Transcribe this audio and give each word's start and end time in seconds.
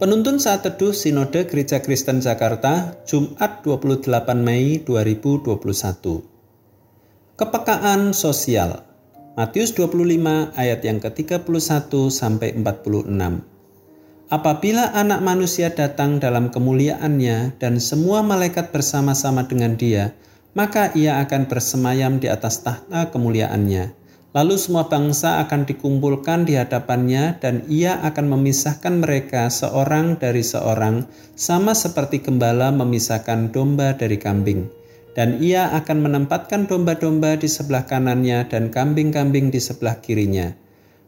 Penuntun 0.00 0.40
saat 0.40 0.64
teduh 0.64 0.96
Sinode 0.96 1.44
Gereja 1.44 1.84
Kristen 1.84 2.24
Jakarta, 2.24 2.96
Jumat 3.04 3.60
28 3.60 4.08
Mei 4.32 4.80
2021. 4.80 5.60
Kepekaan 7.36 8.16
sosial. 8.16 8.80
Matius 9.36 9.76
25 9.76 10.56
ayat 10.56 10.80
yang 10.88 11.04
ke-31 11.04 11.92
sampai 12.08 12.56
46. 12.56 13.12
Apabila 14.32 14.88
anak 14.96 15.20
manusia 15.20 15.68
datang 15.68 16.16
dalam 16.16 16.48
kemuliaannya 16.48 17.60
dan 17.60 17.76
semua 17.76 18.24
malaikat 18.24 18.72
bersama-sama 18.72 19.44
dengan 19.44 19.76
dia, 19.76 20.16
maka 20.56 20.96
ia 20.96 21.20
akan 21.20 21.44
bersemayam 21.44 22.16
di 22.16 22.32
atas 22.32 22.64
tahta 22.64 23.12
kemuliaannya 23.12 23.99
Lalu 24.30 24.54
semua 24.62 24.86
bangsa 24.86 25.42
akan 25.42 25.66
dikumpulkan 25.66 26.46
di 26.46 26.54
hadapannya 26.54 27.42
dan 27.42 27.66
ia 27.66 27.98
akan 28.06 28.30
memisahkan 28.30 29.02
mereka 29.02 29.50
seorang 29.50 30.22
dari 30.22 30.46
seorang 30.46 31.10
sama 31.34 31.74
seperti 31.74 32.22
gembala 32.22 32.70
memisahkan 32.70 33.50
domba 33.50 33.98
dari 33.98 34.22
kambing. 34.22 34.70
Dan 35.18 35.42
ia 35.42 35.74
akan 35.74 36.06
menempatkan 36.06 36.70
domba-domba 36.70 37.34
di 37.42 37.50
sebelah 37.50 37.82
kanannya 37.82 38.46
dan 38.46 38.70
kambing-kambing 38.70 39.50
di 39.50 39.58
sebelah 39.58 39.98
kirinya. 39.98 40.54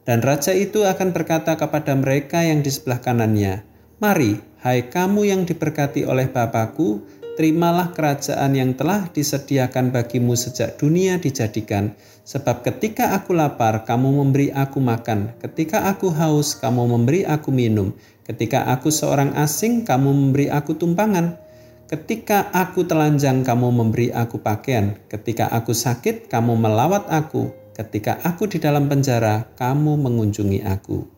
Dan 0.03 0.19
raja 0.19 0.51
itu 0.51 0.83
akan 0.83 1.15
berkata 1.15 1.55
kepada 1.55 1.95
mereka 1.95 2.43
yang 2.43 2.67
di 2.67 2.75
sebelah 2.75 2.99
kanannya, 2.99 3.63
Mari, 4.03 4.35
hai 4.67 4.91
kamu 4.91 5.31
yang 5.31 5.47
diberkati 5.47 6.03
oleh 6.03 6.27
Bapakku, 6.27 7.07
terimalah 7.43 7.91
kerajaan 7.91 8.55
yang 8.55 8.79
telah 8.79 9.11
disediakan 9.11 9.91
bagimu 9.91 10.39
sejak 10.39 10.79
dunia 10.79 11.19
dijadikan. 11.19 11.99
Sebab 12.23 12.63
ketika 12.63 13.19
aku 13.19 13.35
lapar, 13.35 13.83
kamu 13.83 14.23
memberi 14.23 14.55
aku 14.55 14.79
makan. 14.79 15.35
Ketika 15.43 15.91
aku 15.91 16.15
haus, 16.15 16.55
kamu 16.55 16.95
memberi 16.95 17.27
aku 17.27 17.51
minum. 17.51 17.99
Ketika 18.23 18.71
aku 18.71 18.95
seorang 18.95 19.35
asing, 19.35 19.83
kamu 19.83 20.15
memberi 20.15 20.55
aku 20.55 20.79
tumpangan. 20.79 21.35
Ketika 21.91 22.47
aku 22.55 22.87
telanjang, 22.87 23.43
kamu 23.43 23.75
memberi 23.75 24.15
aku 24.15 24.39
pakaian. 24.39 24.95
Ketika 25.11 25.51
aku 25.51 25.75
sakit, 25.75 26.31
kamu 26.31 26.55
melawat 26.55 27.11
aku. 27.11 27.51
Ketika 27.75 28.23
aku 28.23 28.47
di 28.47 28.63
dalam 28.63 28.87
penjara, 28.87 29.51
kamu 29.59 29.99
mengunjungi 29.99 30.63
aku. 30.63 31.11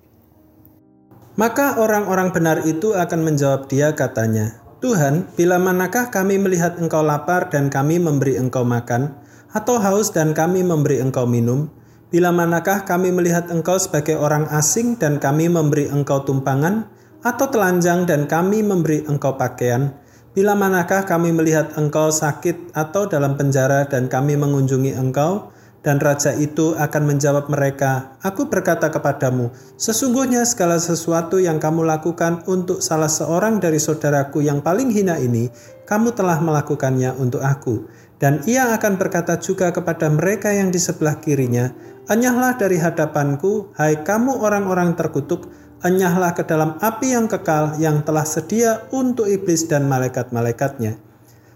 Maka 1.37 1.77
orang-orang 1.77 2.33
benar 2.33 2.65
itu 2.65 2.97
akan 2.97 3.21
menjawab 3.29 3.69
dia 3.69 3.93
katanya, 3.93 4.64
Tuhan, 4.85 5.33
bila 5.33 5.57
manakah 5.57 6.13
kami 6.13 6.37
melihat 6.37 6.77
Engkau 6.77 7.01
lapar 7.01 7.49
dan 7.49 7.73
kami 7.73 7.97
memberi 7.97 8.37
Engkau 8.37 8.69
makan, 8.69 9.17
atau 9.49 9.81
haus 9.81 10.13
dan 10.13 10.37
kami 10.37 10.61
memberi 10.61 11.01
Engkau 11.01 11.25
minum? 11.25 11.73
Bila 12.13 12.37
manakah 12.37 12.85
kami 12.85 13.09
melihat 13.09 13.49
Engkau 13.49 13.81
sebagai 13.81 14.21
orang 14.21 14.45
asing 14.53 15.01
dan 15.01 15.17
kami 15.17 15.49
memberi 15.49 15.89
Engkau 15.89 16.29
tumpangan, 16.29 16.85
atau 17.25 17.49
telanjang 17.49 18.05
dan 18.05 18.29
kami 18.29 18.61
memberi 18.61 19.09
Engkau 19.09 19.41
pakaian? 19.41 19.97
Bila 20.37 20.53
manakah 20.53 21.09
kami 21.09 21.33
melihat 21.33 21.73
Engkau 21.81 22.13
sakit 22.13 22.77
atau 22.77 23.09
dalam 23.09 23.41
penjara 23.41 23.89
dan 23.89 24.13
kami 24.13 24.37
mengunjungi 24.37 25.01
Engkau? 25.01 25.49
Dan 25.85 26.01
raja 26.01 26.33
itu 26.33 26.73
akan 26.73 27.03
menjawab 27.05 27.53
mereka, 27.53 28.17
Aku 28.25 28.49
berkata 28.49 28.89
kepadamu, 28.89 29.53
sesungguhnya 29.77 30.49
segala 30.49 30.81
sesuatu 30.81 31.37
yang 31.37 31.61
kamu 31.61 31.85
lakukan 31.85 32.41
untuk 32.49 32.81
salah 32.81 33.13
seorang 33.13 33.61
dari 33.61 33.77
saudaraku 33.77 34.41
yang 34.41 34.65
paling 34.65 34.89
hina 34.89 35.21
ini, 35.21 35.53
kamu 35.85 36.17
telah 36.17 36.41
melakukannya 36.41 37.13
untuk 37.21 37.45
aku. 37.45 37.85
Dan 38.17 38.41
ia 38.49 38.73
akan 38.73 38.97
berkata 38.97 39.37
juga 39.37 39.69
kepada 39.77 40.09
mereka 40.09 40.49
yang 40.57 40.73
di 40.73 40.81
sebelah 40.81 41.21
kirinya, 41.21 41.69
Enyahlah 42.05 42.61
dari 42.61 42.77
hadapanku, 42.77 43.73
hai 43.81 44.01
kamu 44.05 44.41
orang-orang 44.41 44.93
terkutuk, 44.93 45.49
enyahlah 45.81 46.37
ke 46.37 46.45
dalam 46.45 46.77
api 46.81 47.17
yang 47.17 47.29
kekal 47.29 47.81
yang 47.81 48.05
telah 48.05 48.29
sedia 48.29 48.85
untuk 48.93 49.25
iblis 49.25 49.65
dan 49.69 49.89
malaikat-malaikatnya. 49.89 51.01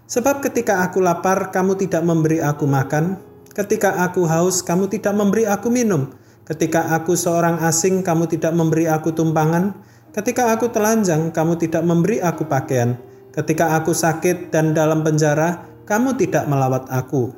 Sebab 0.09 0.41
ketika 0.41 0.81
aku 0.85 1.05
lapar, 1.05 1.53
kamu 1.53 1.77
tidak 1.77 2.01
memberi 2.01 2.41
aku 2.41 2.65
makan, 2.65 3.21
Ketika 3.59 4.07
aku 4.07 4.23
haus, 4.23 4.63
kamu 4.63 4.87
tidak 4.87 5.19
memberi 5.19 5.43
aku 5.43 5.67
minum. 5.67 6.15
Ketika 6.47 6.95
aku 6.95 7.19
seorang 7.19 7.59
asing, 7.59 8.07
kamu 8.07 8.31
tidak 8.31 8.55
memberi 8.55 8.87
aku 8.87 9.11
tumpangan. 9.11 9.75
Ketika 10.15 10.55
aku 10.55 10.71
telanjang, 10.71 11.35
kamu 11.35 11.59
tidak 11.59 11.83
memberi 11.83 12.23
aku 12.23 12.47
pakaian. 12.47 12.95
Ketika 13.35 13.75
aku 13.75 13.91
sakit 13.91 14.47
dan 14.47 14.71
dalam 14.71 15.03
penjara, 15.03 15.67
kamu 15.83 16.15
tidak 16.15 16.47
melawat 16.47 16.87
aku. 16.87 17.35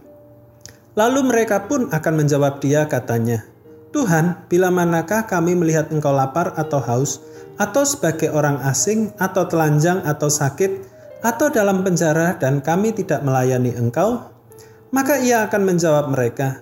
Lalu 0.93 1.25
mereka 1.25 1.65
pun 1.65 1.89
akan 1.89 2.13
menjawab 2.13 2.61
dia 2.61 2.85
katanya, 2.85 3.41
Tuhan, 3.89 4.45
bila 4.45 4.69
manakah 4.69 5.25
kami 5.25 5.57
melihat 5.57 5.89
engkau 5.89 6.13
lapar 6.13 6.53
atau 6.53 6.77
haus, 6.85 7.17
atau 7.57 7.81
sebagai 7.81 8.29
orang 8.29 8.61
asing, 8.69 9.09
atau 9.17 9.49
telanjang, 9.49 10.05
atau 10.05 10.29
sakit, 10.29 10.85
atau 11.25 11.49
dalam 11.49 11.81
penjara, 11.81 12.37
dan 12.37 12.61
kami 12.61 12.93
tidak 12.93 13.25
melayani 13.25 13.73
engkau? 13.73 14.29
Maka 14.91 15.23
ia 15.23 15.47
akan 15.47 15.61
menjawab 15.63 16.11
mereka, 16.11 16.59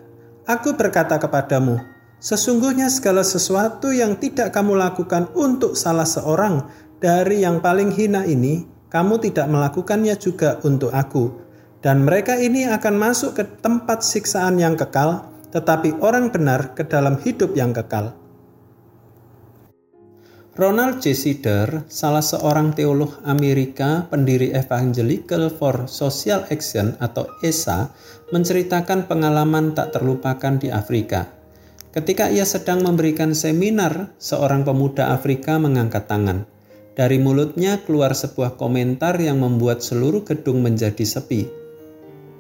Aku 0.50 0.74
berkata 0.74 1.22
kepadamu, 1.22 1.78
sesungguhnya 2.18 2.90
segala 2.90 3.22
sesuatu 3.22 3.94
yang 3.94 4.18
tidak 4.18 4.50
kamu 4.50 4.78
lakukan 4.78 5.30
untuk 5.38 5.78
salah 5.78 6.10
seorang 6.10 6.66
dari 6.98 7.46
yang 7.46 7.62
paling 7.62 7.94
hina 7.94 8.26
ini, 8.26 8.66
kamu 8.90 9.22
tidak 9.22 9.46
melakukannya 9.46 10.18
juga 10.18 10.58
untuk 10.66 10.90
aku. 10.90 11.30
Dan 11.86 12.02
mereka 12.04 12.36
ini 12.36 12.66
akan 12.66 12.98
masuk 12.98 13.38
ke 13.38 13.46
tempat 13.62 14.02
siksaan 14.02 14.58
yang 14.58 14.74
kekal, 14.74 15.30
tetapi 15.54 16.02
orang 16.02 16.34
benar 16.34 16.74
ke 16.74 16.82
dalam 16.86 17.22
hidup 17.22 17.54
yang 17.54 17.72
kekal. 17.72 18.18
Ronald 20.60 21.00
J. 21.00 21.16
Sider, 21.16 21.88
salah 21.88 22.20
seorang 22.20 22.76
teolog 22.76 23.16
Amerika, 23.24 24.04
pendiri 24.12 24.52
Evangelical 24.52 25.48
for 25.48 25.88
Social 25.88 26.44
Action 26.52 27.00
atau 27.00 27.32
ESA, 27.40 27.96
menceritakan 28.36 29.08
pengalaman 29.08 29.72
tak 29.72 29.96
terlupakan 29.96 30.60
di 30.60 30.68
Afrika. 30.68 31.32
Ketika 31.96 32.28
ia 32.28 32.44
sedang 32.44 32.84
memberikan 32.84 33.32
seminar, 33.32 34.12
seorang 34.20 34.68
pemuda 34.68 35.16
Afrika 35.16 35.56
mengangkat 35.64 36.12
tangan. 36.12 36.44
Dari 36.92 37.24
mulutnya 37.24 37.80
keluar 37.80 38.12
sebuah 38.12 38.60
komentar 38.60 39.16
yang 39.16 39.40
membuat 39.40 39.80
seluruh 39.80 40.28
gedung 40.28 40.60
menjadi 40.60 41.08
sepi. 41.08 41.48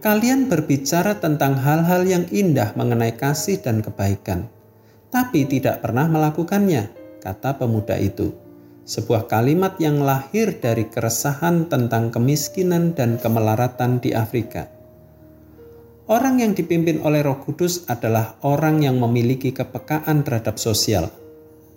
Kalian 0.03 0.52
berbicara 0.52 1.24
tentang 1.24 1.56
hal-hal 1.56 2.03
yang 2.03 2.28
indah 2.35 2.75
mengenai 2.75 3.16
kasih 3.16 3.63
dan 3.63 3.79
kebaikan, 3.79 4.52
tapi 5.08 5.47
tidak 5.47 5.79
pernah 5.79 6.12
melakukannya 6.12 6.98
kata 7.19 7.59
pemuda 7.59 8.00
itu. 8.00 8.34
Sebuah 8.90 9.30
kalimat 9.30 9.78
yang 9.78 10.02
lahir 10.02 10.57
dari 10.57 10.90
keresahan 10.90 11.69
tentang 11.69 12.09
kemiskinan 12.09 12.97
dan 12.97 13.22
kemelaratan 13.22 14.02
di 14.02 14.18
Afrika. 14.18 14.66
Orang 16.09 16.41
yang 16.41 16.58
dipimpin 16.58 17.06
oleh 17.06 17.22
Roh 17.22 17.38
Kudus 17.38 17.85
adalah 17.85 18.41
orang 18.41 18.81
yang 18.81 18.97
memiliki 18.97 19.53
kepekaan 19.53 20.25
terhadap 20.25 20.58
sosial. 20.58 21.13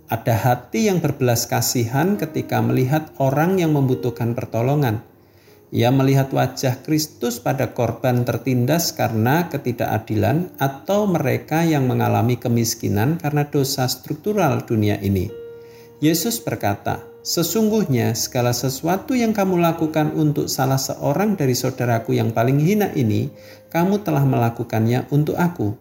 Ada 0.09 0.33
hati 0.41 0.89
yang 0.89 1.05
berbelas 1.05 1.45
kasihan 1.45 2.17
ketika 2.17 2.65
melihat 2.65 3.13
orang 3.21 3.61
yang 3.61 3.77
membutuhkan 3.77 4.33
pertolongan. 4.33 5.05
Ia 5.73 5.89
melihat 5.89 6.29
wajah 6.37 6.85
Kristus 6.85 7.41
pada 7.41 7.73
korban 7.73 8.29
tertindas 8.29 8.93
karena 8.93 9.49
ketidakadilan 9.49 10.53
atau 10.61 11.09
mereka 11.09 11.65
yang 11.65 11.89
mengalami 11.89 12.37
kemiskinan 12.37 13.17
karena 13.17 13.49
dosa 13.49 13.89
struktural 13.89 14.69
dunia 14.69 15.01
ini. 15.01 15.33
Yesus 16.05 16.45
berkata, 16.45 17.01
Sesungguhnya 17.23 18.19
segala 18.19 18.51
sesuatu 18.51 19.15
yang 19.15 19.31
kamu 19.31 19.63
lakukan 19.63 20.11
untuk 20.13 20.51
salah 20.51 20.77
seorang 20.77 21.39
dari 21.39 21.55
saudaraku 21.55 22.19
yang 22.19 22.35
paling 22.35 22.59
hina 22.59 22.91
ini, 22.99 23.31
kamu 23.71 24.03
telah 24.03 24.27
melakukannya 24.27 25.07
untuk 25.15 25.39
aku. 25.39 25.73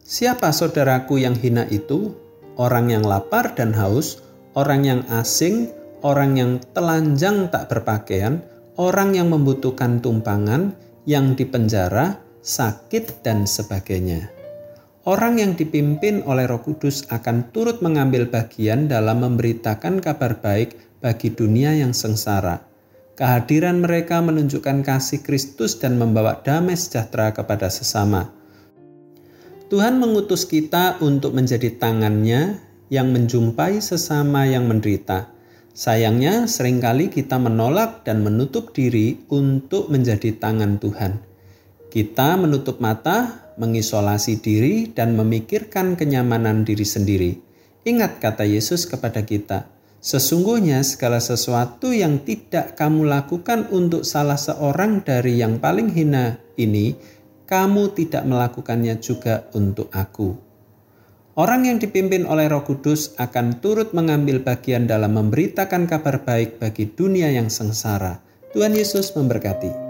Siapa 0.00 0.50
saudaraku 0.50 1.20
yang 1.22 1.36
hina 1.36 1.68
itu? 1.68 2.16
Orang 2.56 2.88
yang 2.88 3.04
lapar 3.04 3.52
dan 3.52 3.76
haus, 3.76 4.24
orang 4.56 4.88
yang 4.88 5.00
asing, 5.12 5.68
orang 6.00 6.40
yang 6.40 6.52
telanjang 6.72 7.52
tak 7.52 7.68
berpakaian, 7.68 8.40
orang 8.76 9.16
yang 9.16 9.32
membutuhkan 9.32 10.04
tumpangan, 10.04 10.76
yang 11.08 11.32
dipenjara, 11.32 12.20
sakit, 12.44 13.24
dan 13.24 13.48
sebagainya. 13.48 14.30
Orang 15.06 15.38
yang 15.38 15.54
dipimpin 15.54 16.26
oleh 16.26 16.50
Roh 16.50 16.60
Kudus 16.66 17.06
akan 17.08 17.54
turut 17.54 17.78
mengambil 17.78 18.26
bagian 18.26 18.90
dalam 18.90 19.22
memberitakan 19.22 20.02
kabar 20.02 20.42
baik 20.42 20.74
bagi 20.98 21.30
dunia 21.30 21.78
yang 21.78 21.94
sengsara. 21.94 22.66
Kehadiran 23.16 23.80
mereka 23.80 24.20
menunjukkan 24.20 24.84
kasih 24.84 25.22
Kristus 25.22 25.78
dan 25.78 25.96
membawa 25.96 26.42
damai 26.42 26.76
sejahtera 26.76 27.32
kepada 27.32 27.70
sesama. 27.70 28.28
Tuhan 29.70 29.96
mengutus 30.02 30.44
kita 30.44 30.98
untuk 31.00 31.32
menjadi 31.32 31.74
tangannya 31.78 32.60
yang 32.90 33.10
menjumpai 33.14 33.78
sesama 33.78 34.44
yang 34.46 34.66
menderita. 34.66 35.35
Sayangnya, 35.76 36.48
sering 36.48 36.80
kali 36.80 37.12
kita 37.12 37.36
menolak 37.36 38.00
dan 38.08 38.24
menutup 38.24 38.72
diri 38.72 39.20
untuk 39.28 39.92
menjadi 39.92 40.32
tangan 40.40 40.80
Tuhan. 40.80 41.20
Kita 41.92 42.40
menutup 42.40 42.80
mata, 42.80 43.52
mengisolasi 43.60 44.40
diri, 44.40 44.88
dan 44.88 45.12
memikirkan 45.20 45.92
kenyamanan 46.00 46.64
diri 46.64 46.88
sendiri. 46.88 47.32
Ingat 47.84 48.24
kata 48.24 48.48
Yesus 48.48 48.88
kepada 48.88 49.20
kita, 49.28 49.68
Sesungguhnya 50.06 50.86
segala 50.86 51.18
sesuatu 51.18 51.90
yang 51.90 52.22
tidak 52.22 52.78
kamu 52.78 53.10
lakukan 53.10 53.66
untuk 53.74 54.06
salah 54.06 54.38
seorang 54.38 55.02
dari 55.02 55.42
yang 55.42 55.58
paling 55.58 55.90
hina 55.90 56.38
ini, 56.54 56.94
kamu 57.42 57.90
tidak 57.90 58.22
melakukannya 58.22 59.02
juga 59.02 59.50
untuk 59.50 59.90
aku. 59.90 60.45
Orang 61.36 61.68
yang 61.68 61.76
dipimpin 61.76 62.24
oleh 62.24 62.48
Roh 62.48 62.64
Kudus 62.64 63.12
akan 63.20 63.60
turut 63.60 63.92
mengambil 63.92 64.40
bagian 64.40 64.88
dalam 64.88 65.20
memberitakan 65.20 65.84
kabar 65.84 66.24
baik 66.24 66.56
bagi 66.56 66.88
dunia 66.88 67.28
yang 67.28 67.52
sengsara. 67.52 68.24
Tuhan 68.56 68.72
Yesus 68.72 69.12
memberkati. 69.12 69.85